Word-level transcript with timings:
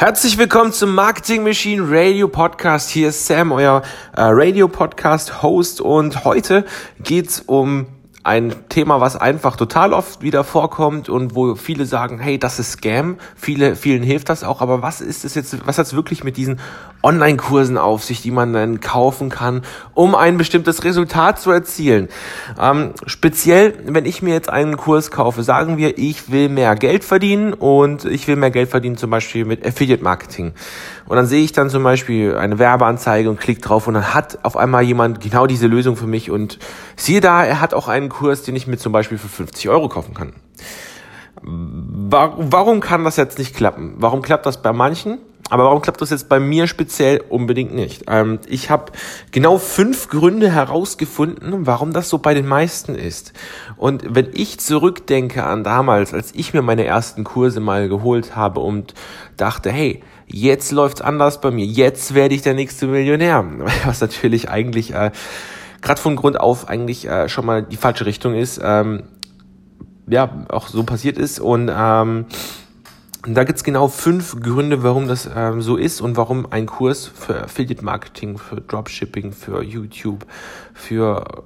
Herzlich 0.00 0.38
willkommen 0.38 0.72
zum 0.72 0.94
Marketing 0.94 1.42
Machine 1.42 1.82
Radio 1.90 2.28
Podcast. 2.28 2.88
Hier 2.88 3.08
ist 3.08 3.26
Sam, 3.26 3.50
euer 3.50 3.82
äh, 4.14 4.20
Radio 4.20 4.68
Podcast 4.68 5.42
Host 5.42 5.80
und 5.80 6.24
heute 6.24 6.64
geht's 7.02 7.40
um 7.40 7.88
ein 8.22 8.54
Thema, 8.68 9.00
was 9.00 9.16
einfach 9.16 9.56
total 9.56 9.92
oft 9.92 10.22
wieder 10.22 10.44
vorkommt 10.44 11.08
und 11.08 11.34
wo 11.34 11.56
viele 11.56 11.84
sagen, 11.84 12.20
hey, 12.20 12.38
das 12.38 12.60
ist 12.60 12.74
Scam. 12.74 13.16
Viele, 13.34 13.74
vielen 13.74 14.04
hilft 14.04 14.28
das 14.28 14.44
auch. 14.44 14.60
Aber 14.60 14.82
was 14.82 15.00
ist 15.00 15.24
es 15.24 15.34
jetzt, 15.34 15.66
was 15.66 15.78
hat 15.78 15.86
es 15.86 15.94
wirklich 15.96 16.22
mit 16.22 16.36
diesen 16.36 16.60
Online-Kursen 17.02 17.78
auf 17.78 18.04
sich, 18.04 18.22
die 18.22 18.30
man 18.30 18.52
dann 18.52 18.80
kaufen 18.80 19.28
kann, 19.28 19.62
um 19.94 20.14
ein 20.14 20.36
bestimmtes 20.36 20.84
Resultat 20.84 21.40
zu 21.40 21.50
erzielen? 21.50 22.08
Ähm, 22.60 22.92
speziell, 23.06 23.74
wenn 23.86 24.04
ich 24.04 24.22
mir 24.22 24.34
jetzt 24.34 24.50
einen 24.50 24.76
Kurs 24.76 25.10
kaufe, 25.10 25.42
sagen 25.42 25.76
wir, 25.76 25.98
ich 25.98 26.30
will 26.30 26.48
mehr 26.48 26.74
Geld 26.74 27.04
verdienen 27.04 27.52
und 27.52 28.04
ich 28.04 28.26
will 28.26 28.36
mehr 28.36 28.50
Geld 28.50 28.70
verdienen 28.70 28.96
zum 28.96 29.10
Beispiel 29.10 29.44
mit 29.44 29.66
Affiliate 29.66 30.02
Marketing. 30.02 30.52
Und 31.06 31.16
dann 31.16 31.26
sehe 31.26 31.42
ich 31.42 31.52
dann 31.52 31.70
zum 31.70 31.82
Beispiel 31.82 32.36
eine 32.36 32.58
Werbeanzeige 32.58 33.30
und 33.30 33.40
klicke 33.40 33.60
drauf 33.60 33.86
und 33.86 33.94
dann 33.94 34.14
hat 34.14 34.38
auf 34.42 34.56
einmal 34.56 34.82
jemand 34.82 35.20
genau 35.20 35.46
diese 35.46 35.66
Lösung 35.66 35.96
für 35.96 36.06
mich 36.06 36.30
und 36.30 36.58
siehe 36.96 37.20
da, 37.20 37.44
er 37.44 37.60
hat 37.60 37.74
auch 37.74 37.88
einen 37.88 38.08
Kurs, 38.08 38.42
den 38.42 38.56
ich 38.56 38.66
mir 38.66 38.76
zum 38.76 38.92
Beispiel 38.92 39.18
für 39.18 39.28
50 39.28 39.68
Euro 39.68 39.88
kaufen 39.88 40.14
kann. 40.14 40.34
Warum 41.42 42.80
kann 42.80 43.04
das 43.04 43.16
jetzt 43.16 43.38
nicht 43.38 43.54
klappen? 43.54 43.94
Warum 43.98 44.22
klappt 44.22 44.46
das 44.46 44.60
bei 44.60 44.72
manchen? 44.72 45.18
Aber 45.50 45.64
warum 45.64 45.80
klappt 45.80 46.00
das 46.00 46.10
jetzt 46.10 46.28
bei 46.28 46.40
mir 46.40 46.66
speziell 46.66 47.22
unbedingt 47.28 47.74
nicht? 47.74 48.04
Ähm, 48.08 48.38
ich 48.48 48.70
habe 48.70 48.92
genau 49.32 49.58
fünf 49.58 50.08
Gründe 50.08 50.52
herausgefunden, 50.52 51.66
warum 51.66 51.92
das 51.92 52.08
so 52.08 52.18
bei 52.18 52.34
den 52.34 52.46
meisten 52.46 52.94
ist. 52.94 53.32
Und 53.76 54.04
wenn 54.14 54.28
ich 54.34 54.60
zurückdenke 54.60 55.44
an 55.44 55.64
damals, 55.64 56.12
als 56.12 56.34
ich 56.34 56.52
mir 56.52 56.62
meine 56.62 56.84
ersten 56.84 57.24
Kurse 57.24 57.60
mal 57.60 57.88
geholt 57.88 58.36
habe 58.36 58.60
und 58.60 58.94
dachte, 59.36 59.70
hey, 59.70 60.02
jetzt 60.26 60.70
läuft's 60.72 61.00
anders 61.00 61.40
bei 61.40 61.50
mir, 61.50 61.64
jetzt 61.64 62.14
werde 62.14 62.34
ich 62.34 62.42
der 62.42 62.54
nächste 62.54 62.86
Millionär. 62.86 63.44
Was 63.86 64.00
natürlich 64.00 64.50
eigentlich 64.50 64.92
äh, 64.92 65.10
gerade 65.80 66.00
von 66.00 66.16
Grund 66.16 66.38
auf 66.38 66.68
eigentlich 66.68 67.08
äh, 67.08 67.28
schon 67.28 67.46
mal 67.46 67.62
die 67.62 67.76
falsche 67.76 68.04
Richtung 68.04 68.34
ist. 68.34 68.60
Ähm, 68.62 69.04
ja, 70.10 70.46
auch 70.48 70.68
so 70.68 70.84
passiert 70.84 71.18
ist. 71.18 71.40
Und 71.40 71.70
ähm, 71.74 72.26
da 73.26 73.44
gibt's 73.44 73.64
genau 73.64 73.88
fünf 73.88 74.40
Gründe, 74.40 74.82
warum 74.82 75.08
das 75.08 75.28
ähm, 75.34 75.60
so 75.60 75.76
ist 75.76 76.00
und 76.00 76.16
warum 76.16 76.50
ein 76.50 76.66
Kurs 76.66 77.06
für 77.06 77.42
Affiliate 77.42 77.84
Marketing, 77.84 78.38
für 78.38 78.60
Dropshipping, 78.60 79.32
für 79.32 79.62
YouTube, 79.62 80.24
für 80.72 81.44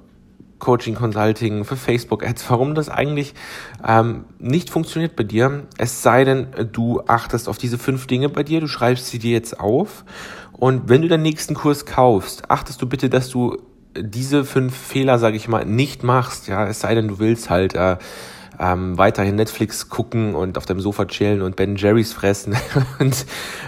Coaching, 0.59 0.95
Consulting, 0.95 1.65
für 1.65 1.75
Facebook 1.75 2.25
Ads, 2.25 2.49
warum 2.49 2.75
das 2.75 2.89
eigentlich 2.89 3.33
ähm, 3.85 4.25
nicht 4.39 4.69
funktioniert 4.69 5.15
bei 5.15 5.23
dir. 5.23 5.63
Es 5.77 6.03
sei 6.03 6.23
denn, 6.23 6.47
du 6.71 7.01
achtest 7.07 7.49
auf 7.49 7.57
diese 7.57 7.77
fünf 7.77 8.07
Dinge 8.07 8.29
bei 8.29 8.43
dir, 8.43 8.61
du 8.61 8.67
schreibst 8.67 9.07
sie 9.07 9.19
dir 9.19 9.31
jetzt 9.31 9.59
auf 9.59 10.05
und 10.53 10.87
wenn 10.87 11.01
du 11.01 11.07
den 11.07 11.21
nächsten 11.21 11.55
Kurs 11.55 11.85
kaufst, 11.85 12.49
achtest 12.49 12.81
du 12.81 12.87
bitte, 12.87 13.09
dass 13.09 13.29
du 13.29 13.57
diese 13.97 14.45
fünf 14.45 14.75
Fehler, 14.75 15.19
sage 15.19 15.35
ich 15.35 15.47
mal, 15.47 15.65
nicht 15.65 16.03
machst. 16.03 16.47
Ja, 16.47 16.65
es 16.67 16.79
sei 16.79 16.95
denn, 16.95 17.07
du 17.07 17.19
willst 17.19 17.49
halt 17.49 17.75
äh, 17.75 17.97
ähm, 18.63 18.97
weiterhin 18.97 19.35
Netflix 19.35 19.89
gucken 19.89 20.35
und 20.35 20.57
auf 20.57 20.65
deinem 20.65 20.79
Sofa 20.79 21.05
chillen 21.05 21.41
und 21.41 21.55
Ben 21.57 21.75
Jerry's 21.75 22.13
fressen 22.13 22.55
und 22.99 23.25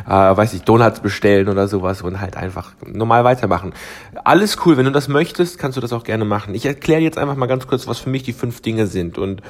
äh, 0.07 0.09
weiß 0.09 0.53
ich 0.53 0.61
Donuts 0.61 1.01
bestellen 1.01 1.49
oder 1.49 1.67
sowas 1.67 2.01
und 2.01 2.21
halt 2.21 2.37
einfach 2.37 2.71
normal 2.85 3.25
weitermachen. 3.25 3.73
Alles 4.23 4.57
cool, 4.65 4.77
wenn 4.77 4.85
du 4.85 4.91
das 4.91 5.09
möchtest, 5.09 5.59
kannst 5.59 5.75
du 5.75 5.81
das 5.81 5.91
auch 5.91 6.05
gerne 6.05 6.23
machen. 6.23 6.55
Ich 6.55 6.65
erkläre 6.65 7.01
jetzt 7.01 7.17
einfach 7.17 7.35
mal 7.35 7.47
ganz 7.47 7.67
kurz, 7.67 7.87
was 7.87 7.99
für 7.99 8.09
mich 8.09 8.23
die 8.23 8.33
fünf 8.33 8.61
Dinge 8.61 8.87
sind 8.87 9.17
und 9.17 9.41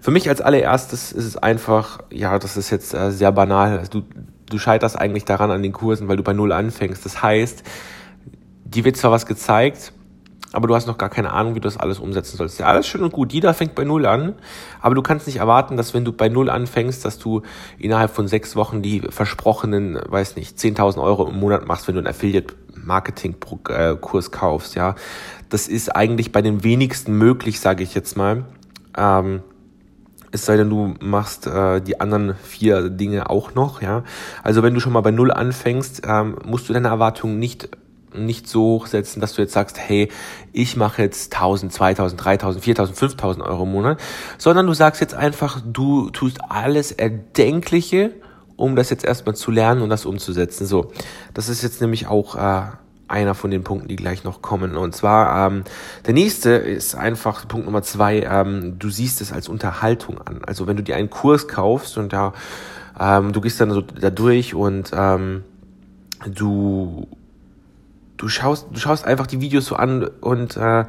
für 0.00 0.10
mich 0.10 0.28
als 0.28 0.40
allererstes 0.40 1.12
ist 1.12 1.24
es 1.24 1.36
einfach, 1.36 1.98
ja, 2.10 2.38
das 2.38 2.56
ist 2.56 2.70
jetzt 2.70 2.94
äh, 2.94 3.10
sehr 3.10 3.32
banal. 3.32 3.78
Also 3.78 4.00
du, 4.00 4.06
du 4.48 4.58
scheiterst 4.58 4.98
eigentlich 4.98 5.24
daran 5.24 5.50
an 5.50 5.62
den 5.62 5.72
Kursen, 5.72 6.08
weil 6.08 6.16
du 6.16 6.22
bei 6.22 6.32
Null 6.32 6.52
anfängst. 6.52 7.04
Das 7.04 7.22
heißt, 7.22 7.64
die 8.64 8.84
wird 8.84 8.96
zwar 8.96 9.10
was 9.10 9.26
gezeigt, 9.26 9.92
aber 10.52 10.66
du 10.66 10.74
hast 10.74 10.86
noch 10.86 10.96
gar 10.96 11.10
keine 11.10 11.32
Ahnung, 11.32 11.54
wie 11.54 11.60
du 11.60 11.66
das 11.66 11.76
alles 11.76 11.98
umsetzen 11.98 12.38
sollst. 12.38 12.58
Ja, 12.58 12.66
alles 12.66 12.86
schön 12.86 13.02
und 13.02 13.12
gut. 13.12 13.32
Jeder 13.32 13.52
fängt 13.52 13.74
bei 13.74 13.84
Null 13.84 14.06
an, 14.06 14.34
aber 14.80 14.94
du 14.94 15.02
kannst 15.02 15.26
nicht 15.26 15.36
erwarten, 15.36 15.76
dass 15.76 15.92
wenn 15.92 16.04
du 16.04 16.12
bei 16.12 16.28
Null 16.28 16.48
anfängst, 16.48 17.04
dass 17.04 17.18
du 17.18 17.42
innerhalb 17.78 18.10
von 18.10 18.28
sechs 18.28 18.56
Wochen 18.56 18.80
die 18.80 19.00
versprochenen, 19.00 19.98
weiß 20.08 20.36
nicht, 20.36 20.58
10.000 20.58 21.02
Euro 21.02 21.28
im 21.28 21.38
Monat 21.38 21.66
machst, 21.66 21.86
wenn 21.86 21.96
du 21.96 22.00
einen 22.00 22.08
Affiliate-Marketing-Kurs 22.08 24.30
kaufst. 24.30 24.74
Ja, 24.74 24.94
das 25.50 25.68
ist 25.68 25.94
eigentlich 25.94 26.32
bei 26.32 26.40
den 26.40 26.64
wenigsten 26.64 27.12
möglich, 27.12 27.60
sage 27.60 27.82
ich 27.82 27.94
jetzt 27.94 28.16
mal. 28.16 28.44
Ähm, 28.96 29.42
es 30.30 30.44
sei 30.44 30.56
denn, 30.56 30.68
du 30.68 30.94
machst 31.00 31.46
äh, 31.46 31.80
die 31.80 32.00
anderen 32.00 32.34
vier 32.34 32.90
Dinge 32.90 33.30
auch 33.30 33.54
noch, 33.54 33.80
ja. 33.80 34.04
Also 34.42 34.62
wenn 34.62 34.74
du 34.74 34.80
schon 34.80 34.92
mal 34.92 35.00
bei 35.00 35.10
Null 35.10 35.30
anfängst, 35.30 36.02
ähm, 36.06 36.36
musst 36.44 36.68
du 36.68 36.72
deine 36.72 36.88
Erwartungen 36.88 37.38
nicht 37.38 37.70
nicht 38.14 38.48
so 38.48 38.62
hochsetzen, 38.62 39.20
dass 39.20 39.34
du 39.34 39.42
jetzt 39.42 39.52
sagst, 39.52 39.78
hey, 39.78 40.08
ich 40.52 40.76
mache 40.76 41.02
jetzt 41.02 41.34
1000, 41.34 41.72
2000, 41.72 42.24
3000, 42.24 42.64
4000, 42.64 42.98
5000 42.98 43.46
Euro 43.46 43.62
im 43.64 43.72
Monat, 43.72 44.00
sondern 44.38 44.66
du 44.66 44.74
sagst 44.74 45.00
jetzt 45.00 45.14
einfach, 45.14 45.60
du 45.64 46.10
tust 46.10 46.38
alles 46.48 46.92
Erdenkliche, 46.92 48.12
um 48.56 48.76
das 48.76 48.90
jetzt 48.90 49.04
erstmal 49.04 49.36
zu 49.36 49.50
lernen 49.50 49.82
und 49.82 49.90
das 49.90 50.04
umzusetzen. 50.06 50.66
So, 50.66 50.92
das 51.34 51.48
ist 51.48 51.62
jetzt 51.62 51.80
nämlich 51.80 52.06
auch 52.06 52.34
äh, 52.34 52.62
einer 53.08 53.34
von 53.34 53.50
den 53.50 53.64
Punkten, 53.64 53.88
die 53.88 53.96
gleich 53.96 54.24
noch 54.24 54.42
kommen. 54.42 54.76
Und 54.76 54.94
zwar, 54.94 55.46
ähm, 55.46 55.64
der 56.06 56.14
nächste 56.14 56.50
ist 56.50 56.94
einfach 56.94 57.46
Punkt 57.48 57.66
Nummer 57.66 57.82
zwei, 57.82 58.20
ähm, 58.20 58.78
du 58.78 58.90
siehst 58.90 59.20
es 59.20 59.32
als 59.32 59.48
Unterhaltung 59.48 60.18
an. 60.20 60.42
Also 60.46 60.66
wenn 60.66 60.76
du 60.76 60.82
dir 60.82 60.96
einen 60.96 61.10
Kurs 61.10 61.48
kaufst 61.48 61.98
und 61.98 62.12
da 62.12 62.32
ähm, 62.98 63.32
du 63.32 63.40
gehst 63.40 63.60
dann 63.60 63.70
so 63.70 63.80
da 63.80 64.10
durch 64.10 64.54
und 64.54 64.90
ähm, 64.92 65.44
du 66.26 67.06
du 68.18 68.28
schaust, 68.28 68.66
du 68.70 68.78
schaust 68.78 69.06
einfach 69.06 69.26
die 69.26 69.40
Videos 69.40 69.66
so 69.66 69.76
an 69.76 70.04
und 70.20 70.56
äh, 70.56 70.84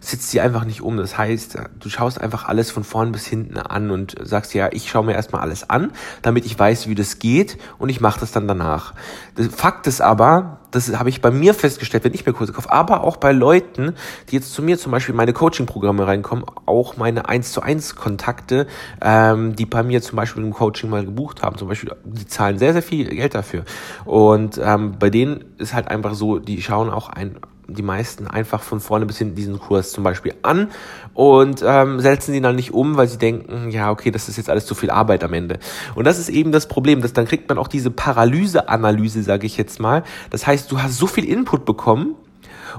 setzt 0.00 0.30
sie 0.30 0.40
einfach 0.40 0.64
nicht 0.64 0.82
um. 0.82 0.96
Das 0.98 1.16
heißt, 1.16 1.56
du 1.78 1.88
schaust 1.88 2.20
einfach 2.20 2.46
alles 2.46 2.70
von 2.70 2.84
vorn 2.84 3.12
bis 3.12 3.24
hinten 3.24 3.56
an 3.56 3.90
und 3.90 4.16
sagst 4.20 4.52
ja, 4.52 4.68
ich 4.72 4.90
schaue 4.90 5.04
mir 5.04 5.14
erstmal 5.14 5.40
alles 5.40 5.70
an, 5.70 5.92
damit 6.20 6.44
ich 6.44 6.58
weiß, 6.58 6.88
wie 6.88 6.94
das 6.94 7.18
geht 7.18 7.56
und 7.78 7.88
ich 7.88 8.00
mache 8.00 8.20
das 8.20 8.32
dann 8.32 8.48
danach. 8.48 8.94
Das 9.36 9.46
Fakt 9.46 9.86
ist 9.86 10.02
aber, 10.02 10.58
das 10.72 10.92
habe 10.98 11.08
ich 11.08 11.20
bei 11.20 11.30
mir 11.30 11.54
festgestellt, 11.54 12.04
wenn 12.04 12.14
ich 12.14 12.26
mir 12.26 12.32
Kurse 12.32 12.52
kaufe, 12.52 12.72
aber 12.72 13.04
auch 13.04 13.16
bei 13.16 13.32
Leuten, 13.32 13.94
die 14.28 14.36
jetzt 14.36 14.52
zu 14.52 14.62
mir 14.62 14.78
zum 14.78 14.90
Beispiel 14.90 15.14
meine 15.14 15.32
Coaching-Programme 15.32 16.06
reinkommen, 16.06 16.44
auch 16.66 16.96
meine 16.96 17.28
1 17.28 17.52
zu 17.52 17.62
1 17.62 17.94
Kontakte, 17.94 18.66
ähm, 19.00 19.54
die 19.54 19.66
bei 19.66 19.82
mir 19.82 20.02
zum 20.02 20.16
Beispiel 20.16 20.42
im 20.42 20.52
Coaching 20.52 20.90
mal 20.90 21.04
gebucht 21.04 21.42
haben, 21.42 21.56
zum 21.56 21.68
Beispiel, 21.68 21.92
die 22.04 22.26
zahlen 22.26 22.58
sehr, 22.58 22.72
sehr 22.72 22.82
viel 22.82 23.08
Geld 23.08 23.34
dafür. 23.34 23.64
Und 24.04 24.60
ähm, 24.62 24.96
bei 24.98 25.10
denen 25.10 25.44
ist 25.58 25.74
halt 25.74 25.88
einfach 25.88 26.14
so, 26.14 26.38
die 26.38 26.60
schauen 26.62 26.90
auch 26.90 27.08
ein, 27.08 27.36
die 27.74 27.82
meisten 27.82 28.26
einfach 28.26 28.62
von 28.62 28.80
vorne 28.80 29.06
bis 29.06 29.18
hinten 29.18 29.34
diesen 29.34 29.58
Kurs 29.58 29.92
zum 29.92 30.04
Beispiel 30.04 30.34
an 30.42 30.70
und 31.14 31.62
ähm, 31.64 32.00
setzen 32.00 32.34
ihn 32.34 32.42
dann 32.42 32.56
nicht 32.56 32.72
um, 32.72 32.96
weil 32.96 33.08
sie 33.08 33.18
denken, 33.18 33.70
ja, 33.70 33.90
okay, 33.90 34.10
das 34.10 34.28
ist 34.28 34.36
jetzt 34.36 34.50
alles 34.50 34.66
zu 34.66 34.74
viel 34.74 34.90
Arbeit 34.90 35.24
am 35.24 35.32
Ende. 35.32 35.58
Und 35.94 36.04
das 36.06 36.18
ist 36.18 36.28
eben 36.28 36.52
das 36.52 36.68
Problem, 36.68 37.02
dass 37.02 37.12
dann 37.12 37.26
kriegt 37.26 37.48
man 37.48 37.58
auch 37.58 37.68
diese 37.68 37.90
Paralyse-Analyse, 37.90 39.22
sage 39.22 39.46
ich 39.46 39.56
jetzt 39.56 39.80
mal. 39.80 40.04
Das 40.30 40.46
heißt, 40.46 40.70
du 40.70 40.82
hast 40.82 40.96
so 40.96 41.06
viel 41.06 41.24
Input 41.24 41.64
bekommen, 41.64 42.14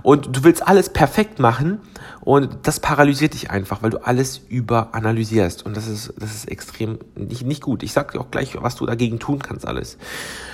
und 0.01 0.35
du 0.35 0.43
willst 0.43 0.65
alles 0.67 0.89
perfekt 0.89 1.39
machen 1.39 1.79
und 2.21 2.59
das 2.63 2.79
paralysiert 2.79 3.33
dich 3.33 3.51
einfach, 3.51 3.83
weil 3.83 3.89
du 3.89 4.05
alles 4.05 4.41
überanalysierst 4.49 5.65
und 5.65 5.75
das 5.75 5.87
ist, 5.87 6.13
das 6.17 6.33
ist 6.33 6.45
extrem 6.45 6.99
nicht, 7.15 7.45
nicht 7.45 7.61
gut. 7.61 7.83
Ich 7.83 7.91
sag 7.91 8.13
dir 8.13 8.21
auch 8.21 8.31
gleich, 8.31 8.55
was 8.61 8.75
du 8.75 8.85
dagegen 8.85 9.19
tun 9.19 9.39
kannst 9.39 9.67
alles. 9.67 9.97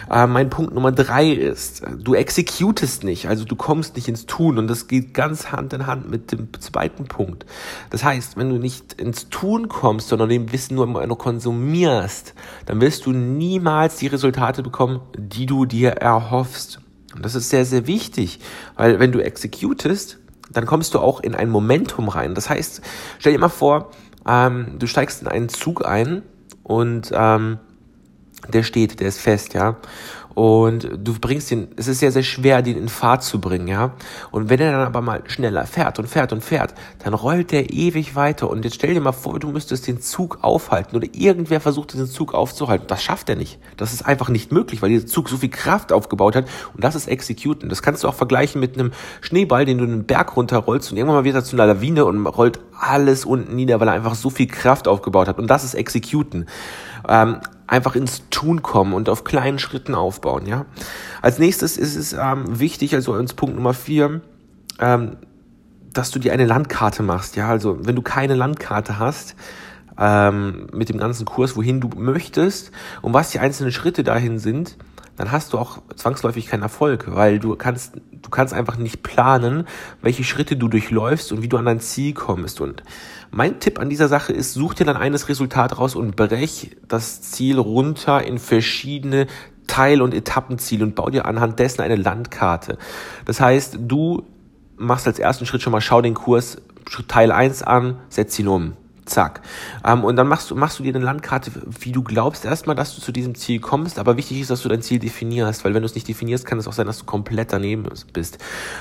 Äh, 0.10 0.28
mein 0.28 0.50
Punkt 0.50 0.74
Nummer 0.74 0.92
drei 0.92 1.30
ist, 1.30 1.84
du 1.98 2.16
executest 2.16 3.04
nicht, 3.04 3.28
also 3.28 3.46
du 3.46 3.56
kommst 3.56 3.96
nicht 3.96 4.08
ins 4.08 4.26
Tun 4.26 4.58
und 4.58 4.68
das 4.68 4.88
geht 4.88 5.14
ganz 5.14 5.52
Hand 5.52 5.74
in 5.74 5.86
Hand 5.86 6.10
mit 6.10 6.32
dem 6.32 6.50
zweiten 6.60 7.06
Punkt. 7.06 7.46
Das 7.92 8.04
heißt, 8.04 8.36
wenn 8.36 8.50
du 8.50 8.58
nicht 8.58 8.94
ins 8.94 9.30
Tun 9.30 9.68
kommst, 9.68 10.10
sondern 10.10 10.30
dem 10.30 10.52
Wissen 10.52 10.76
nur, 10.76 10.88
nur 10.88 11.18
konsumierst, 11.18 12.34
dann 12.66 12.82
wirst 12.82 13.06
du 13.06 13.12
niemals 13.12 13.98
die 13.98 14.08
Resultate 14.08 14.64
bekommen, 14.64 15.02
die 15.18 15.46
du 15.46 15.66
dir 15.66 15.92
erhoffst. 15.92 16.80
Und 17.16 17.26
das 17.26 17.36
ist 17.36 17.50
sehr, 17.50 17.66
sehr 17.66 17.88
wichtig, 17.88 18.40
weil 18.76 19.00
wenn 19.00 19.12
du 19.12 19.20
executest, 19.20 20.20
dann 20.52 20.66
kommst 20.66 20.94
du 20.94 21.00
auch 21.00 21.20
in 21.22 21.36
ein 21.36 21.50
Momentum 21.50 22.10
rein. 22.10 22.36
Das 22.36 22.50
heißt, 22.50 22.82
stell 23.20 23.34
dir 23.34 23.40
mal 23.40 23.50
vor, 23.50 23.92
ähm, 24.28 24.78
du 24.80 24.88
steigst 24.88 25.22
in 25.22 25.28
einen 25.28 25.50
Zug 25.50 25.86
ein 25.86 26.24
und 26.64 27.12
ähm, 27.14 27.60
der 28.48 28.64
steht, 28.64 29.00
der 29.00 29.08
ist 29.08 29.20
fest, 29.20 29.54
ja 29.54 29.78
und 30.40 30.90
du 30.98 31.20
bringst 31.20 31.52
ihn, 31.52 31.68
es 31.76 31.90
ist 31.90 32.00
sehr, 32.00 32.14
sehr 32.14 32.24
schwer, 32.24 32.62
den 32.62 32.78
in 32.78 32.88
Fahrt 32.88 33.24
zu 33.24 33.42
bringen, 33.42 33.68
ja. 33.68 33.92
Und 34.32 34.50
wenn 34.50 34.62
er 34.62 34.72
dann 34.72 34.88
aber 34.88 35.02
mal 35.02 35.22
schneller 35.28 35.66
fährt 35.66 36.00
und 36.00 36.08
fährt 36.08 36.32
und 36.32 36.42
fährt, 36.42 36.76
dann 37.04 37.14
rollt 37.14 37.52
der 37.52 37.72
ewig 37.74 38.16
weiter. 38.16 38.50
Und 38.50 38.64
jetzt 38.64 38.76
stell 38.76 38.94
dir 38.94 39.02
mal 39.02 39.12
vor, 39.12 39.38
du 39.40 39.50
müsstest 39.50 39.88
den 39.88 40.00
Zug 40.00 40.40
aufhalten 40.42 40.96
oder 40.96 41.08
irgendwer 41.12 41.60
versucht, 41.60 41.92
diesen 41.92 42.08
Zug 42.08 42.34
aufzuhalten. 42.34 42.88
Das 42.88 43.04
schafft 43.04 43.28
er 43.30 43.36
nicht. 43.36 43.60
Das 43.76 43.92
ist 43.92 44.04
einfach 44.04 44.30
nicht 44.30 44.54
möglich, 44.54 44.82
weil 44.82 44.92
dieser 44.92 45.08
Zug 45.08 45.28
so 45.28 45.36
viel 45.36 45.50
Kraft 45.50 45.92
aufgebaut 45.92 46.38
hat. 46.38 46.46
Und 46.74 46.86
das 46.86 46.96
ist 46.96 47.10
Executen. 47.10 47.68
Das 47.68 47.82
kannst 47.82 48.06
du 48.06 48.08
auch 48.08 48.16
vergleichen 48.16 48.62
mit 48.62 48.80
einem 48.80 48.92
Schneeball, 49.20 49.66
den 49.66 49.80
du 49.80 49.84
einen 49.84 50.06
Berg 50.06 50.38
runterrollst 50.38 50.90
und 50.90 50.98
irgendwann 50.98 51.18
mal 51.18 51.24
wird 51.26 51.36
er 51.36 51.44
zu 51.44 51.58
einer 51.58 51.66
Lawine 51.66 52.06
und 52.06 52.26
rollt 52.26 52.62
alles 52.80 53.26
unten 53.26 53.58
nieder, 53.58 53.82
weil 53.82 53.90
er 53.90 53.94
einfach 53.94 54.16
so 54.16 54.30
viel 54.30 54.48
Kraft 54.48 54.88
aufgebaut 54.88 55.28
hat. 55.28 55.38
Und 55.38 55.48
das 55.48 55.66
ist 55.66 55.74
Executen. 55.74 56.46
Ähm, 57.10 57.40
einfach 57.70 57.96
ins 57.96 58.24
Tun 58.30 58.62
kommen 58.62 58.94
und 58.94 59.10
auf 59.10 59.24
kleinen 59.24 59.60
Schritten 59.60 59.94
aufbauen, 59.94 60.46
ja. 60.48 60.66
Als 61.22 61.38
nächstes 61.38 61.78
ist 61.78 61.96
es 61.96 62.14
ähm, 62.14 62.60
wichtig, 62.60 62.96
also 62.96 63.14
als 63.14 63.34
Punkt 63.34 63.56
Nummer 63.56 63.74
vier, 63.74 64.22
ähm, 64.80 65.18
dass 65.94 66.12
du 66.12 66.20
dir 66.20 66.34
eine 66.34 66.46
Landkarte 66.46 67.04
machst, 67.04 67.36
ja. 67.36 67.48
Also 67.48 67.86
wenn 67.86 67.96
du 67.96 68.02
keine 68.02 68.34
Landkarte 68.34 68.98
hast, 68.98 69.36
ähm, 70.00 70.68
mit 70.74 70.90
dem 70.90 70.98
ganzen 70.98 71.26
Kurs, 71.26 71.56
wohin 71.56 71.80
du 71.80 71.90
möchtest 71.96 72.72
und 73.02 73.14
was 73.14 73.30
die 73.30 73.40
einzelnen 73.40 73.72
Schritte 73.72 74.04
dahin 74.04 74.40
sind, 74.40 74.76
dann 75.20 75.34
hast 75.34 75.52
du 75.52 75.58
auch 75.58 75.80
zwangsläufig 75.98 76.48
keinen 76.48 76.62
Erfolg, 76.62 77.14
weil 77.14 77.40
du 77.40 77.58
kannst, 77.58 77.98
du 77.98 78.30
kannst 78.30 78.54
einfach 78.54 78.78
nicht 78.78 79.04
planen, 79.04 79.68
welche 80.02 80.24
Schritte 80.24 80.56
du 80.56 80.70
durchläufst 80.70 81.34
und 81.34 81.42
wie 81.42 81.50
du 81.50 81.58
an 81.58 81.66
dein 81.66 81.82
Ziel 81.82 82.14
kommst. 82.14 82.62
Und 82.62 82.84
mein 83.30 83.60
Tipp 83.60 83.80
an 83.80 83.90
dieser 83.90 84.08
Sache 84.08 84.32
ist, 84.32 84.54
such 84.54 84.76
dir 84.76 84.86
dann 84.86 84.96
eines 84.96 85.28
Resultat 85.28 85.78
raus 85.78 85.96
und 85.96 86.16
brech 86.16 86.78
das 86.88 87.22
Ziel 87.22 87.60
runter 87.60 88.24
in 88.24 88.38
verschiedene 88.38 89.28
Teil- 89.68 90.02
und 90.02 90.14
Etappenziele 90.14 90.86
und 90.86 90.96
bau 90.96 91.10
dir 91.10 91.26
anhand 91.26 91.60
dessen 91.60 91.82
eine 91.82 91.98
Landkarte. 91.98 92.78
Das 93.26 93.42
heißt, 93.42 93.78
du 93.82 94.24
machst 94.78 95.06
als 95.06 95.20
ersten 95.20 95.46
Schritt 95.46 95.62
schon 95.62 95.74
mal, 95.74 95.82
schau 95.82 96.02
den 96.02 96.14
Kurs 96.14 96.62
Teil 97.10 97.34
1 97.34 97.62
an, 97.64 97.98
setz 98.08 98.40
ihn 98.40 98.48
um. 98.48 98.78
Zack. 99.10 99.42
Ähm, 99.86 100.04
und 100.04 100.16
dann 100.16 100.28
machst 100.28 100.52
du, 100.52 100.56
machst 100.56 100.80
du 100.80 100.84
dir 100.84 100.96
eine 100.96 101.04
Landkarte, 101.04 101.52
wie 101.82 101.92
du 101.92 102.04
glaubst 102.04 102.46
erstmal, 102.46 102.76
dass 102.76 102.96
du 102.96 103.02
zu 103.02 103.12
diesem 103.12 103.36
Ziel 103.36 103.60
kommst, 103.60 104.00
aber 104.00 104.18
wichtig 104.18 104.42
ist, 104.42 104.50
dass 104.50 104.62
du 104.62 104.70
dein 104.70 104.82
Ziel 104.82 105.00
definierst, 105.00 105.66
weil 105.66 105.74
wenn 105.74 105.82
du 105.82 105.88
es 105.88 105.96
nicht 105.96 106.08
definierst, 106.08 106.46
kann 106.46 106.60
es 106.60 106.68
auch 106.68 106.74
sein, 106.74 106.88
dass 106.88 107.00
du 107.00 107.06
komplett 107.06 107.52
daneben 107.52 107.88
bist. 108.14 108.38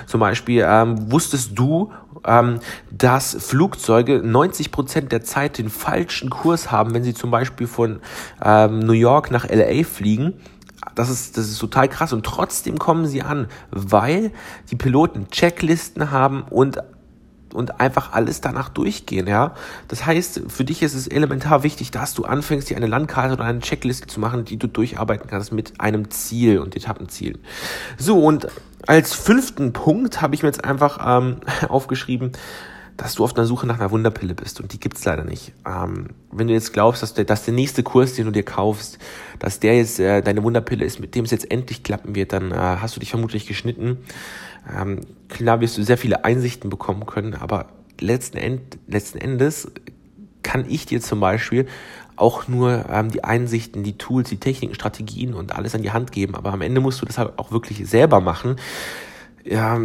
Zum 0.06 0.20
Beispiel 0.20 0.64
ähm, 0.66 1.10
wusstest 1.10 1.58
du, 1.58 1.92
ähm, 2.24 2.60
dass 2.90 3.36
Flugzeuge 3.40 4.20
90 4.22 4.70
Prozent 4.70 5.12
der 5.12 5.22
Zeit 5.22 5.58
den 5.58 5.70
falschen 5.70 6.30
Kurs 6.30 6.70
haben, 6.70 6.94
wenn 6.94 7.04
sie 7.04 7.14
zum 7.14 7.30
Beispiel 7.30 7.66
von 7.66 8.00
ähm, 8.44 8.80
New 8.80 8.92
York 8.92 9.30
nach 9.30 9.48
LA 9.48 9.84
fliegen. 9.84 10.34
Das 10.94 11.10
ist, 11.10 11.36
das 11.36 11.48
ist 11.48 11.58
total 11.58 11.88
krass 11.88 12.12
und 12.12 12.24
trotzdem 12.24 12.78
kommen 12.78 13.06
sie 13.06 13.22
an, 13.22 13.48
weil 13.70 14.32
die 14.70 14.76
Piloten 14.76 15.28
Checklisten 15.28 16.10
haben 16.10 16.42
und 16.42 16.78
und 17.54 17.80
einfach 17.80 18.12
alles 18.12 18.40
danach 18.40 18.68
durchgehen, 18.68 19.26
ja. 19.26 19.54
Das 19.88 20.06
heißt, 20.06 20.42
für 20.48 20.64
dich 20.64 20.82
ist 20.82 20.94
es 20.94 21.06
elementar 21.06 21.62
wichtig, 21.62 21.90
dass 21.90 22.14
du 22.14 22.24
anfängst, 22.24 22.70
dir 22.70 22.76
eine 22.76 22.86
Landkarte 22.86 23.34
oder 23.34 23.44
eine 23.44 23.60
Checkliste 23.60 24.06
zu 24.06 24.20
machen, 24.20 24.44
die 24.44 24.58
du 24.58 24.66
durcharbeiten 24.66 25.28
kannst 25.28 25.52
mit 25.52 25.80
einem 25.80 26.10
Ziel 26.10 26.58
und 26.58 26.76
Etappenziel. 26.76 27.38
So, 27.96 28.22
und 28.22 28.48
als 28.86 29.12
fünften 29.12 29.72
Punkt 29.72 30.22
habe 30.22 30.34
ich 30.34 30.42
mir 30.42 30.48
jetzt 30.48 30.64
einfach 30.64 30.98
ähm, 31.04 31.38
aufgeschrieben, 31.68 32.32
dass 32.98 33.14
du 33.14 33.24
auf 33.24 33.32
der 33.32 33.46
Suche 33.46 33.66
nach 33.66 33.78
einer 33.78 33.92
Wunderpille 33.92 34.34
bist 34.34 34.60
und 34.60 34.72
die 34.72 34.80
gibt's 34.80 35.04
leider 35.04 35.22
nicht. 35.24 35.52
Ähm, 35.64 36.08
wenn 36.32 36.48
du 36.48 36.52
jetzt 36.52 36.72
glaubst, 36.72 37.00
dass 37.00 37.14
der, 37.14 37.24
dass 37.24 37.44
der 37.44 37.54
nächste 37.54 37.84
Kurs, 37.84 38.14
den 38.14 38.26
du 38.26 38.32
dir 38.32 38.42
kaufst, 38.42 38.98
dass 39.38 39.60
der 39.60 39.76
jetzt 39.76 40.00
äh, 40.00 40.20
deine 40.20 40.42
Wunderpille 40.42 40.84
ist, 40.84 40.98
mit 40.98 41.14
dem 41.14 41.24
es 41.24 41.30
jetzt 41.30 41.50
endlich 41.50 41.84
klappen 41.84 42.16
wird, 42.16 42.32
dann 42.32 42.50
äh, 42.50 42.56
hast 42.56 42.96
du 42.96 43.00
dich 43.00 43.10
vermutlich 43.10 43.46
geschnitten. 43.46 43.98
Ähm, 44.76 45.00
klar 45.28 45.60
wirst 45.60 45.78
du 45.78 45.84
sehr 45.84 45.96
viele 45.96 46.24
Einsichten 46.24 46.70
bekommen 46.70 47.06
können, 47.06 47.34
aber 47.34 47.66
letzten, 48.00 48.36
End, 48.36 48.78
letzten 48.88 49.18
Endes 49.18 49.70
kann 50.42 50.68
ich 50.68 50.84
dir 50.84 51.00
zum 51.00 51.20
Beispiel 51.20 51.68
auch 52.16 52.48
nur 52.48 52.86
ähm, 52.90 53.12
die 53.12 53.22
Einsichten, 53.22 53.84
die 53.84 53.96
Tools, 53.96 54.28
die 54.28 54.40
Techniken, 54.40 54.74
Strategien 54.74 55.34
und 55.34 55.54
alles 55.54 55.72
an 55.76 55.82
die 55.82 55.92
Hand 55.92 56.10
geben, 56.10 56.34
aber 56.34 56.52
am 56.52 56.62
Ende 56.62 56.80
musst 56.80 57.00
du 57.00 57.06
das 57.06 57.16
halt 57.16 57.38
auch 57.38 57.52
wirklich 57.52 57.88
selber 57.88 58.20
machen. 58.20 58.56
Ja, 59.44 59.80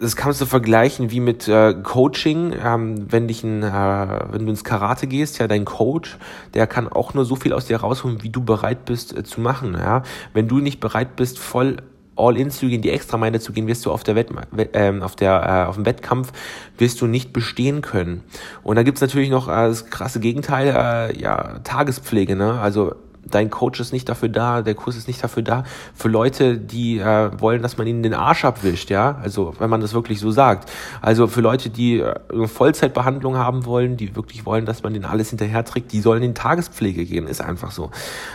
das 0.00 0.16
kannst 0.16 0.40
du 0.40 0.46
vergleichen 0.46 1.10
wie 1.10 1.20
mit 1.20 1.48
äh, 1.48 1.74
Coaching. 1.74 2.54
Ähm, 2.62 3.10
wenn, 3.10 3.28
dich 3.28 3.42
ein, 3.42 3.62
äh, 3.62 4.18
wenn 4.30 4.44
du 4.44 4.50
ins 4.50 4.64
Karate 4.64 5.06
gehst, 5.06 5.38
ja, 5.38 5.48
dein 5.48 5.64
Coach, 5.64 6.18
der 6.54 6.66
kann 6.66 6.88
auch 6.88 7.14
nur 7.14 7.24
so 7.24 7.36
viel 7.36 7.52
aus 7.52 7.66
dir 7.66 7.78
rausholen, 7.78 8.22
wie 8.22 8.30
du 8.30 8.42
bereit 8.42 8.84
bist 8.84 9.16
äh, 9.16 9.24
zu 9.24 9.40
machen. 9.40 9.74
Ja? 9.74 10.02
Wenn 10.32 10.48
du 10.48 10.58
nicht 10.58 10.80
bereit 10.80 11.16
bist, 11.16 11.38
voll 11.38 11.78
All-in 12.16 12.50
zu 12.50 12.66
gehen, 12.68 12.80
die 12.80 12.90
Extrameile 12.90 13.40
zu 13.40 13.52
gehen, 13.52 13.66
wirst 13.66 13.84
du 13.84 13.92
auf 13.92 14.02
der 14.02 14.14
Wett, 14.14 14.30
äh, 14.72 14.92
auf 15.00 15.16
der 15.16 15.64
äh, 15.66 15.68
auf 15.68 15.74
dem 15.74 15.84
Wettkampf 15.84 16.32
wirst 16.78 17.00
du 17.02 17.06
nicht 17.06 17.32
bestehen 17.32 17.82
können. 17.82 18.22
Und 18.62 18.76
da 18.76 18.82
gibt's 18.82 19.02
natürlich 19.02 19.28
noch 19.28 19.48
äh, 19.48 19.68
das 19.68 19.90
krasse 19.90 20.18
Gegenteil, 20.18 20.68
äh, 20.68 21.20
ja 21.20 21.58
Tagespflege, 21.58 22.34
ne? 22.34 22.58
Also 22.58 22.94
dein 23.30 23.50
Coach 23.50 23.80
ist 23.80 23.92
nicht 23.92 24.08
dafür 24.08 24.28
da, 24.28 24.62
der 24.62 24.74
Kurs 24.74 24.96
ist 24.96 25.08
nicht 25.08 25.22
dafür 25.22 25.42
da, 25.42 25.64
für 25.94 26.08
Leute, 26.08 26.58
die 26.58 26.98
äh, 26.98 27.30
wollen, 27.40 27.62
dass 27.62 27.76
man 27.76 27.86
ihnen 27.86 28.02
den 28.02 28.14
Arsch 28.14 28.44
abwischt, 28.44 28.90
ja, 28.90 29.18
also 29.22 29.54
wenn 29.58 29.70
man 29.70 29.80
das 29.80 29.94
wirklich 29.94 30.20
so 30.20 30.30
sagt. 30.30 30.70
Also 31.02 31.26
für 31.26 31.40
Leute, 31.40 31.70
die 31.70 32.00
äh, 32.00 32.46
Vollzeitbehandlung 32.46 33.36
haben 33.36 33.64
wollen, 33.64 33.96
die 33.96 34.16
wirklich 34.16 34.46
wollen, 34.46 34.66
dass 34.66 34.82
man 34.82 34.92
denen 34.92 35.04
alles 35.04 35.30
hinterher 35.30 35.64
trägt, 35.64 35.92
die 35.92 36.00
sollen 36.00 36.22
in 36.22 36.34
Tagespflege 36.34 37.04
gehen, 37.04 37.26
ist 37.26 37.40
einfach 37.40 37.70
so. 37.70 37.90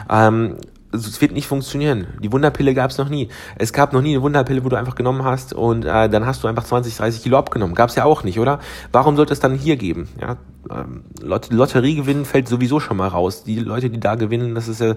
Ähm, 0.10 0.58
es 0.94 1.22
wird 1.22 1.32
nicht 1.32 1.48
funktionieren. 1.48 2.08
Die 2.22 2.32
Wunderpille 2.32 2.74
gab 2.74 2.92
es 2.92 2.98
noch 2.98 3.10
nie. 3.10 3.30
Es 3.58 3.74
gab 3.74 3.94
noch 3.94 4.02
nie 4.02 4.12
eine 4.12 4.22
Wunderpille, 4.22 4.64
wo 4.64 4.70
du 4.70 4.76
einfach 4.76 4.96
genommen 4.96 5.24
hast 5.24 5.54
und 5.54 5.86
äh, 5.86 6.10
dann 6.10 6.26
hast 6.26 6.44
du 6.44 6.48
einfach 6.48 6.64
20, 6.64 6.96
30 6.98 7.24
Kilo 7.24 7.38
abgenommen. 7.38 7.76
Gab 7.76 7.90
es 7.90 7.96
ja 7.96 8.06
auch 8.06 8.24
nicht, 8.24 8.40
oder? 8.40 8.60
Warum 8.92 9.16
sollte 9.16 9.34
es 9.34 9.40
dann 9.40 9.56
hier 9.56 9.78
geben? 9.78 10.10
Ja, 10.20 10.38
ähm, 10.70 11.04
Lot 11.22 11.52
Lotterie 11.52 11.96
gewinnen 11.96 12.26
fällt 12.26 12.48
sowieso 12.48 12.80
schon 12.80 12.98
mal 12.98 13.08
raus. 13.08 13.44
Die 13.44 13.60
Leute, 13.60 13.90
die 13.90 14.00
da 14.00 14.16
gewinnen, 14.16 14.56
das 14.56 14.68
ist 14.68 14.82
ja 14.82 14.96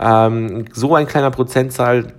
ähm, 0.00 0.66
so 0.72 0.94
ein 0.94 1.06
kleiner 1.06 1.30
Prozentzahl. 1.30 2.14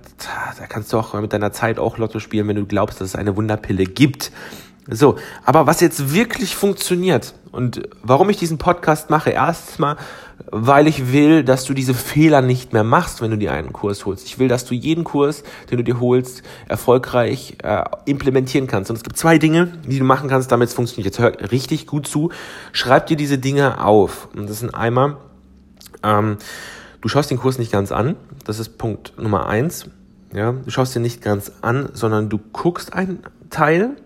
Da 0.58 0.66
kannst 0.66 0.92
du 0.92 0.98
auch 0.98 1.14
mit 1.14 1.32
deiner 1.32 1.52
Zeit 1.52 1.78
auch 1.78 1.98
Lotto 1.98 2.18
spielen, 2.18 2.46
wenn 2.48 2.56
du 2.56 2.66
glaubst, 2.66 3.00
dass 3.00 3.08
es 3.08 3.16
eine 3.16 3.36
Wunderpille 3.36 3.84
gibt. 3.84 4.32
So, 4.92 5.16
aber 5.44 5.66
was 5.66 5.80
jetzt 5.80 6.12
wirklich 6.14 6.56
funktioniert 6.56 7.34
und 7.52 7.88
warum 8.02 8.28
ich 8.30 8.38
diesen 8.38 8.58
Podcast 8.58 9.08
mache, 9.08 9.30
erstens 9.30 9.78
mal, 9.78 9.96
weil 10.50 10.86
ich 10.86 11.12
will, 11.12 11.44
dass 11.44 11.64
du 11.64 11.74
diese 11.74 11.94
Fehler 11.94 12.42
nicht 12.42 12.72
mehr 12.72 12.84
machst, 12.84 13.20
wenn 13.20 13.30
du 13.30 13.38
dir 13.38 13.52
einen 13.52 13.72
Kurs 13.72 14.06
holst. 14.06 14.26
Ich 14.26 14.38
will, 14.38 14.48
dass 14.48 14.64
du 14.64 14.74
jeden 14.74 15.04
Kurs, 15.04 15.42
den 15.70 15.78
du 15.78 15.84
dir 15.84 16.00
holst, 16.00 16.42
erfolgreich 16.68 17.56
äh, 17.62 17.84
implementieren 18.06 18.66
kannst. 18.66 18.90
Und 18.90 18.96
es 18.96 19.02
gibt 19.02 19.16
zwei 19.16 19.38
Dinge, 19.38 19.68
die 19.86 19.98
du 19.98 20.04
machen 20.04 20.28
kannst, 20.28 20.50
damit 20.50 20.68
es 20.68 20.74
funktioniert. 20.74 21.06
Jetzt 21.06 21.18
hör 21.18 21.50
richtig 21.50 21.86
gut 21.86 22.06
zu. 22.06 22.30
Schreib 22.72 23.06
dir 23.06 23.16
diese 23.16 23.38
Dinge 23.38 23.84
auf. 23.84 24.28
Und 24.34 24.48
das 24.48 24.60
sind 24.60 24.74
einmal, 24.74 25.16
ähm, 26.02 26.38
du 27.00 27.08
schaust 27.08 27.30
den 27.30 27.38
Kurs 27.38 27.58
nicht 27.58 27.72
ganz 27.72 27.92
an. 27.92 28.16
Das 28.44 28.58
ist 28.58 28.78
Punkt 28.78 29.14
Nummer 29.18 29.46
eins. 29.46 29.86
Ja, 30.32 30.52
du 30.52 30.70
schaust 30.70 30.94
dir 30.94 31.00
nicht 31.00 31.22
ganz 31.22 31.50
an, 31.60 31.88
sondern 31.92 32.28
du 32.28 32.38
guckst 32.38 32.92
einen 32.92 33.24
Teil, 33.50 33.96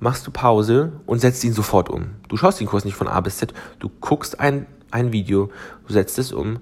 machst 0.00 0.26
du 0.26 0.30
Pause 0.30 0.92
und 1.04 1.20
setzt 1.20 1.44
ihn 1.44 1.52
sofort 1.52 1.90
um. 1.90 2.06
Du 2.28 2.36
schaust 2.38 2.60
den 2.60 2.66
Kurs 2.66 2.86
nicht 2.86 2.96
von 2.96 3.08
A 3.08 3.20
bis 3.20 3.36
Z, 3.36 3.52
du 3.78 3.90
guckst 4.00 4.40
ein, 4.40 4.66
ein 4.94 5.12
Video, 5.12 5.50
du 5.86 5.92
setzt 5.92 6.18
es 6.18 6.32
um 6.32 6.58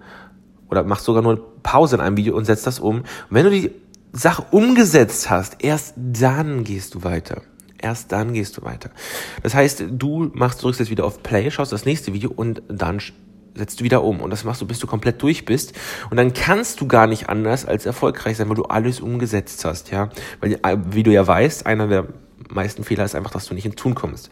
oder 0.68 0.82
machst 0.82 1.04
sogar 1.04 1.22
nur 1.22 1.62
Pause 1.62 1.96
in 1.96 2.02
einem 2.02 2.16
Video 2.16 2.36
und 2.36 2.46
setzt 2.46 2.66
das 2.66 2.80
um. 2.80 3.00
Und 3.00 3.06
wenn 3.30 3.44
du 3.44 3.50
die 3.50 3.70
Sache 4.12 4.44
umgesetzt 4.50 5.30
hast, 5.30 5.62
erst 5.62 5.94
dann 5.96 6.64
gehst 6.64 6.94
du 6.94 7.04
weiter. 7.04 7.42
Erst 7.78 8.12
dann 8.12 8.32
gehst 8.32 8.56
du 8.56 8.62
weiter. 8.62 8.90
Das 9.42 9.54
heißt, 9.54 9.84
du 9.90 10.30
machst, 10.34 10.62
drückst 10.62 10.80
jetzt 10.80 10.90
wieder 10.90 11.04
auf 11.04 11.22
Play, 11.22 11.50
schaust 11.50 11.72
das 11.72 11.84
nächste 11.84 12.12
Video 12.12 12.30
und 12.30 12.62
dann 12.68 13.00
setzt 13.54 13.80
du 13.80 13.84
wieder 13.84 14.02
um. 14.02 14.20
Und 14.20 14.30
das 14.30 14.44
machst 14.44 14.60
du, 14.60 14.66
bis 14.66 14.78
du 14.78 14.86
komplett 14.86 15.20
durch 15.22 15.44
bist. 15.44 15.74
Und 16.10 16.16
dann 16.16 16.32
kannst 16.32 16.80
du 16.80 16.86
gar 16.86 17.06
nicht 17.06 17.28
anders 17.28 17.66
als 17.66 17.84
erfolgreich 17.84 18.36
sein, 18.36 18.48
weil 18.48 18.56
du 18.56 18.64
alles 18.64 19.00
umgesetzt 19.00 19.64
hast, 19.64 19.90
ja. 19.90 20.10
Weil, 20.40 20.54
äh, 20.62 20.78
wie 20.90 21.02
du 21.02 21.12
ja 21.12 21.26
weißt, 21.26 21.66
einer 21.66 21.88
der 21.88 22.06
meisten 22.54 22.84
Fehler 22.84 23.04
ist 23.04 23.14
einfach, 23.14 23.30
dass 23.30 23.46
du 23.46 23.54
nicht 23.54 23.66
ins 23.66 23.76
Tun 23.76 23.94
kommst. 23.94 24.30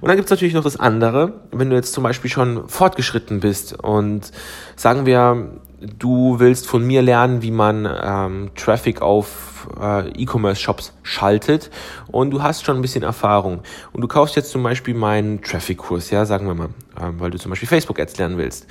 Und 0.00 0.08
dann 0.08 0.16
gibt's 0.16 0.30
natürlich 0.30 0.54
noch 0.54 0.64
das 0.64 0.78
andere, 0.78 1.40
wenn 1.52 1.70
du 1.70 1.76
jetzt 1.76 1.92
zum 1.92 2.02
Beispiel 2.04 2.30
schon 2.30 2.68
fortgeschritten 2.68 3.40
bist 3.40 3.78
und 3.78 4.32
sagen 4.76 5.06
wir, 5.06 5.60
du 5.80 6.38
willst 6.38 6.66
von 6.66 6.84
mir 6.86 7.02
lernen, 7.02 7.42
wie 7.42 7.50
man 7.50 7.88
ähm, 8.02 8.50
Traffic 8.56 9.00
auf 9.02 9.68
äh, 9.80 10.08
E-Commerce-Shops 10.10 10.92
schaltet 11.02 11.70
und 12.08 12.30
du 12.30 12.42
hast 12.42 12.64
schon 12.64 12.76
ein 12.76 12.82
bisschen 12.82 13.02
Erfahrung 13.02 13.60
und 13.92 14.00
du 14.00 14.08
kaufst 14.08 14.36
jetzt 14.36 14.50
zum 14.50 14.62
Beispiel 14.62 14.94
meinen 14.94 15.42
Traffic-Kurs, 15.42 16.10
ja, 16.10 16.24
sagen 16.24 16.46
wir 16.46 16.54
mal, 16.54 16.70
ähm, 17.00 17.20
weil 17.20 17.30
du 17.30 17.38
zum 17.38 17.50
Beispiel 17.50 17.68
Facebook-Ads 17.68 18.18
lernen 18.18 18.38
willst. 18.38 18.66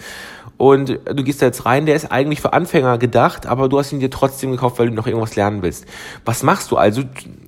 Und 0.58 0.90
du 1.06 1.24
gehst 1.24 1.42
da 1.42 1.46
jetzt 1.46 1.66
rein, 1.66 1.86
der 1.86 1.96
ist 1.96 2.12
eigentlich 2.12 2.42
für 2.42 2.52
Anfänger 2.52 2.98
gedacht, 2.98 3.46
aber 3.46 3.70
du 3.70 3.78
hast 3.78 3.92
ihn 3.92 4.00
dir 4.00 4.10
trotzdem 4.10 4.52
gekauft, 4.52 4.80
weil 4.80 4.90
du 4.90 4.96
noch 4.96 5.06
irgendwas 5.06 5.36
lernen 5.36 5.62
willst. 5.62 5.86
Was 6.26 6.42
machst 6.42 6.72
du 6.72 6.78
also? 6.78 7.04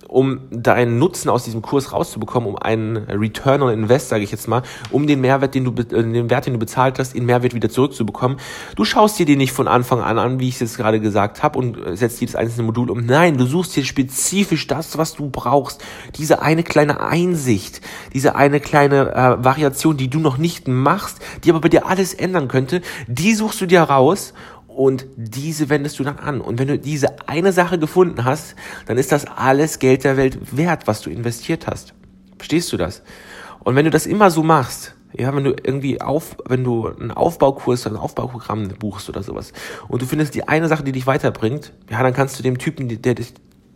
Um 0.10 0.42
deinen 0.50 0.98
Nutzen 0.98 1.30
aus 1.30 1.44
diesem 1.44 1.62
Kurs 1.62 1.94
rauszubekommen, 1.94 2.50
um 2.50 2.58
einen 2.58 2.98
Return 2.98 3.62
on 3.62 3.72
Invest, 3.72 4.10
sage 4.10 4.24
ich 4.24 4.32
jetzt 4.32 4.48
mal, 4.48 4.64
um 4.90 5.06
den 5.06 5.22
Mehrwert, 5.22 5.54
den 5.54 5.64
du 5.64 5.72
äh, 5.72 5.86
den 5.86 6.30
Wert, 6.30 6.48
den 6.48 6.54
du 6.54 6.60
bezahlt 6.60 6.98
hast, 7.00 7.16
in 7.16 7.26
Mehrwert 7.26 7.54
wieder 7.54 7.70
zurückzubekommen. 7.70 8.38
Du 8.76 8.86
schaust 8.86 9.20
dir 9.20 9.26
den 9.26 9.38
nicht 9.38 9.54
von 9.54 9.68
Anfang 9.68 10.02
an 10.02 10.18
an, 10.18 10.40
wie 10.40 10.48
ich 10.48 10.56
es 10.56 10.62
jetzt 10.62 10.78
gerade 10.78 11.00
gesagt 11.00 11.44
habe, 11.44 11.60
und 11.60 11.78
äh, 11.78 11.96
setzt 11.96 12.20
jedes 12.20 12.36
einzelne 12.36 12.64
Modul 12.64 12.90
um. 12.90 13.06
Nein, 13.06 13.38
du 13.38 13.46
suchst 13.46 13.76
dir 13.76 13.86
spezifisch 13.86 14.66
das, 14.68 14.98
was 14.98 15.14
du 15.14 15.30
brauchst. 15.30 15.84
Diese 16.18 16.42
eine 16.42 16.64
kleine 16.64 17.02
Einsicht, 17.02 17.82
diese 18.14 18.36
eine 18.36 18.60
kleine 18.60 19.14
äh, 19.14 19.44
Variation, 19.44 19.96
die 19.96 20.10
du 20.10 20.20
noch 20.20 20.38
nicht 20.38 20.68
machst, 20.68 21.20
die 21.44 21.52
aber 21.52 21.62
bei 21.62 21.70
dir 21.70 21.86
alles 21.86 22.16
ändern 22.16 22.48
könnte, 22.48 22.82
die 23.08 23.36
suchst 23.36 23.62
du 23.62 23.68
dir 23.68 23.82
raus 23.82 24.34
und 24.80 25.08
diese 25.18 25.68
wendest 25.68 26.00
du 26.00 26.06
dann 26.06 26.20
an. 26.20 26.40
Und 26.40 26.58
wenn 26.58 26.70
du 26.70 26.80
diese 26.80 27.28
eine 27.28 27.52
Sache 27.52 27.78
gefunden 27.80 28.24
hast, 28.24 28.56
dann 28.86 28.98
ist 28.98 29.12
das 29.12 29.26
alles 29.26 29.80
Geld 29.80 30.06
der 30.06 30.16
Welt 30.16 30.56
wert, 30.56 30.88
was 30.88 31.02
du 31.02 31.10
investiert 31.10 31.68
hast. 31.68 31.94
Verstehst 32.38 32.72
du 32.72 32.78
das? 32.78 33.04
Und 33.60 33.76
wenn 33.76 33.84
du 33.84 33.92
das 33.92 34.06
immer 34.06 34.32
so 34.32 34.42
machst, 34.42 34.96
ja, 35.12 35.36
wenn 35.36 35.44
du 35.44 35.50
irgendwie 35.50 36.00
auf, 36.00 36.38
wenn 36.48 36.64
du 36.64 36.88
einen 36.88 37.12
Aufbaukurs 37.12 37.86
oder 37.86 37.96
ein 37.96 38.02
Aufbauprogramm 38.02 38.70
buchst 38.70 39.10
oder 39.10 39.22
sowas 39.22 39.52
und 39.90 40.02
du 40.02 40.06
findest 40.06 40.34
die 40.34 40.48
eine 40.48 40.70
Sache, 40.70 40.86
die 40.86 40.94
dich 40.94 41.06
weiterbringt, 41.06 41.74
ja, 41.90 42.02
dann 42.02 42.14
kannst 42.14 42.40
du 42.40 42.44
dem 42.44 42.58
Typen, 42.58 42.88
der, 42.88 43.16
der, 43.16 43.26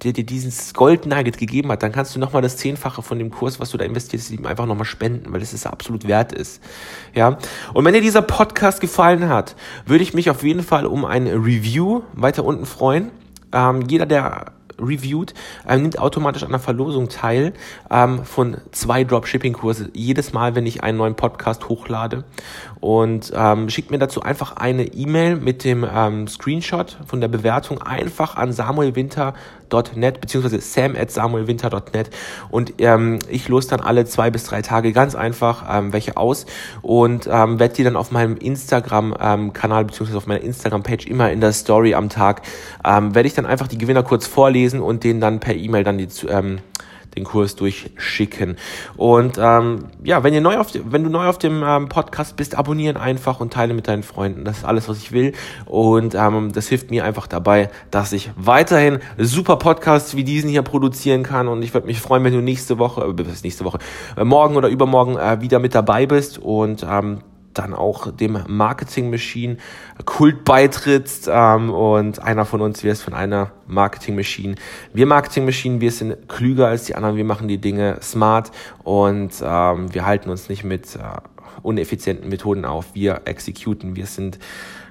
der 0.04 0.14
dir 0.14 0.26
dieses 0.26 0.74
Gold 0.74 1.06
Nugget 1.06 1.38
gegeben 1.38 1.72
hat, 1.72 1.84
dann 1.84 1.92
kannst 1.92 2.16
du 2.16 2.20
nochmal 2.20 2.42
das 2.42 2.58
Zehnfache 2.58 3.02
von 3.02 3.18
dem 3.18 3.32
Kurs, 3.32 3.60
was 3.60 3.72
du 3.72 3.78
da 3.78 3.86
investierst, 3.86 4.32
ihm 4.32 4.46
einfach 4.46 4.66
nochmal 4.66 4.86
spenden, 4.86 5.32
weil 5.32 5.42
es 5.42 5.66
absolut 5.66 6.08
wert 6.08 6.34
ist. 6.34 6.62
Ja. 7.14 7.38
Und 7.74 7.86
wenn 7.86 7.94
dir 7.94 8.02
dieser 8.02 8.22
Podcast 8.22 8.82
gefallen 8.82 9.30
hat, 9.30 9.56
würde 9.86 10.04
ich 10.04 10.14
mich 10.14 10.30
auf 10.30 10.44
jeden 10.44 10.64
Fall 10.64 10.86
um 10.86 11.06
ein 11.06 11.28
Review 11.28 12.02
weiter 12.14 12.44
unten 12.44 12.66
freuen. 12.66 13.12
Ähm, 13.54 13.84
jeder, 13.88 14.06
der 14.06 14.54
reviewed, 14.80 15.34
ähm, 15.68 15.84
nimmt 15.84 16.00
automatisch 16.00 16.44
an 16.44 16.50
der 16.50 16.60
Verlosung 16.60 17.10
teil 17.10 17.54
ähm, 17.90 18.24
von 18.24 18.58
zwei 18.72 19.04
Dropshipping-Kurse. 19.04 19.90
Jedes 19.94 20.34
Mal, 20.34 20.56
wenn 20.56 20.66
ich 20.66 20.84
einen 20.84 20.98
neuen 20.98 21.16
Podcast 21.16 21.70
hochlade. 21.70 22.24
Und 22.80 23.32
ähm, 23.36 23.70
schickt 23.70 23.92
mir 23.92 24.00
dazu 24.00 24.22
einfach 24.22 24.56
eine 24.58 24.86
E-Mail 24.86 25.38
mit 25.38 25.64
dem 25.64 25.86
ähm, 25.90 26.28
Screenshot 26.28 26.98
von 27.06 27.22
der 27.22 27.28
Bewertung 27.28 27.82
einfach 27.82 28.36
an 28.36 28.52
samuelwinter.net 29.74 30.22
beziehungsweise 30.22 30.62
sam 30.62 30.96
at 30.96 31.12
samuelwinter.net 31.12 32.10
und 32.50 32.74
ähm, 32.80 33.20
ich 33.30 33.48
los 33.48 33.68
dann 33.68 33.80
alle 33.80 34.06
zwei 34.06 34.30
bis 34.30 34.44
drei 34.46 34.62
Tage 34.62 34.94
ganz 34.94 35.16
einfach 35.16 35.66
ähm, 35.70 35.94
welche 35.94 36.18
aus 36.18 36.46
und 36.82 37.28
ähm, 37.32 37.60
werde 37.60 37.76
die 37.76 37.84
dann 37.84 37.96
auf 37.96 38.12
meinem 38.12 38.38
Instagram-Kanal 38.38 39.82
ähm, 39.82 39.88
beziehungsweise 39.88 40.18
auf 40.18 40.28
meiner 40.28 40.42
Instagram-Page 40.42 41.08
immer 41.08 41.32
in 41.32 41.42
der 41.42 41.54
Story 41.54 41.94
am 41.94 42.10
Tag 42.10 42.42
ähm, 42.86 43.16
werde 43.16 43.28
ich 43.28 43.34
dann 43.34 43.46
einfach 43.46 43.68
die 43.68 43.78
Gewinner 43.78 44.04
kurz 44.04 44.28
vorlesen 44.28 44.54
lesen 44.54 44.80
und 44.80 45.04
denen 45.04 45.20
dann 45.20 45.40
per 45.40 45.56
E-Mail 45.56 45.84
dann 45.84 45.98
die, 45.98 46.08
ähm, 46.30 46.60
den 47.16 47.24
Kurs 47.24 47.56
durchschicken. 47.56 48.58
Und 48.98 49.38
ähm, 49.40 49.86
ja, 50.04 50.24
wenn 50.24 50.34
ihr 50.34 50.42
neu 50.42 50.58
auf, 50.58 50.68
wenn 50.74 51.04
du 51.04 51.10
neu 51.10 51.28
auf 51.28 51.38
dem 51.38 51.64
ähm, 51.64 51.90
Podcast 51.90 52.36
bist, 52.36 52.56
abonnieren 52.56 52.98
einfach 52.98 53.40
und 53.40 53.54
teile 53.54 53.74
mit 53.74 53.88
deinen 53.88 54.04
Freunden. 54.04 54.46
Das 54.46 54.60
ist 54.60 54.66
alles, 54.66 54.90
was 54.90 54.98
ich 54.98 55.12
will. 55.12 55.34
Und 55.66 56.16
ähm, 56.16 56.52
das 56.54 56.68
hilft 56.68 56.92
mir 56.92 57.06
einfach 57.06 57.28
dabei, 57.28 57.70
dass 57.92 58.14
ich 58.14 58.32
weiterhin 58.36 59.00
super 59.18 59.58
Podcasts 59.58 60.16
wie 60.16 60.24
diesen 60.24 60.50
hier 60.50 60.62
produzieren 60.62 61.24
kann. 61.24 61.48
Und 61.48 61.64
ich 61.64 61.74
würde 61.74 61.88
mich 61.88 62.00
freuen, 62.00 62.24
wenn 62.24 62.34
du 62.34 62.42
nächste 62.42 62.78
Woche, 62.80 63.02
äh, 63.02 63.24
nächste 63.44 63.66
Woche, 63.66 63.80
äh, 64.18 64.24
morgen 64.24 64.56
oder 64.56 64.70
übermorgen 64.70 65.18
äh, 65.18 65.42
wieder 65.42 65.60
mit 65.60 65.76
dabei 65.76 66.06
bist 66.06 66.38
und 66.38 66.86
ähm, 66.90 67.20
dann 67.54 67.74
auch 67.74 68.12
dem 68.12 68.40
Marketing 68.48 69.10
Machine 69.10 69.58
Kult 70.06 70.44
beitrittst 70.44 71.30
ähm, 71.32 71.70
und 71.70 72.20
einer 72.20 72.46
von 72.46 72.62
uns 72.62 72.84
wirst 72.84 73.04
von 73.04 73.14
einer 73.14 73.52
Marketing 73.68 74.16
Machine. 74.16 74.56
Wir 74.94 75.06
Marketing 75.06 75.46
Machine, 75.46 75.82
wir 75.82 75.92
sind 75.92 76.28
klüger 76.28 76.68
als 76.68 76.86
die 76.86 76.96
anderen, 76.96 77.16
wir 77.16 77.26
machen 77.26 77.48
die 77.48 77.60
Dinge 77.60 77.98
smart 78.02 78.52
und 78.84 79.34
ähm, 79.44 79.94
wir 79.94 80.06
halten 80.06 80.30
uns 80.30 80.50
nicht 80.50 80.64
mit 80.64 80.96
äh, 80.96 81.00
uneffizienten 81.62 82.30
Methoden 82.30 82.66
auf. 82.66 82.94
Wir 82.94 83.22
exekuten, 83.26 83.96
wir 83.96 84.06
sind 84.06 84.40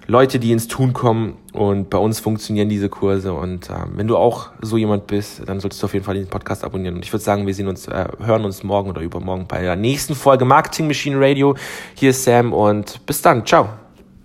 Leute, 0.06 0.40
die 0.40 0.50
ins 0.50 0.66
Tun 0.66 0.92
kommen 0.92 1.36
und 1.52 1.88
bei 1.88 1.98
uns 1.98 2.18
funktionieren 2.18 2.68
diese 2.68 2.88
Kurse 2.88 3.32
und 3.32 3.70
äh, 3.70 3.74
wenn 3.94 4.08
du 4.08 4.16
auch 4.16 4.50
so 4.60 4.76
jemand 4.76 5.06
bist, 5.06 5.42
dann 5.46 5.60
solltest 5.60 5.80
du 5.80 5.86
auf 5.86 5.92
jeden 5.92 6.04
Fall 6.04 6.16
den 6.16 6.26
Podcast 6.26 6.64
abonnieren 6.64 6.96
und 6.96 7.04
ich 7.04 7.12
würde 7.12 7.22
sagen, 7.22 7.46
wir 7.46 7.54
sehen 7.54 7.68
uns, 7.68 7.86
äh, 7.86 8.08
hören 8.18 8.44
uns 8.44 8.64
morgen 8.64 8.90
oder 8.90 9.00
übermorgen 9.00 9.46
bei 9.46 9.62
der 9.62 9.76
nächsten 9.76 10.14
Folge 10.14 10.44
Marketing 10.44 10.88
Machine 10.88 11.20
Radio. 11.20 11.54
Hier 11.94 12.10
ist 12.10 12.24
Sam 12.24 12.52
und 12.52 13.06
bis 13.06 13.22
dann, 13.22 13.46
ciao. 13.46 13.81